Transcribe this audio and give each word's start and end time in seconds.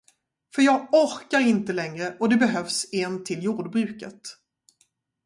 För 0.55 0.61
jag 0.61 0.87
orkar 0.91 1.39
inte 1.39 1.73
längre 1.73 2.15
och 2.19 2.29
det 2.29 2.37
behövs 2.37 2.93
en 2.93 3.23
till 3.23 3.43
jordbruket. 3.43 4.21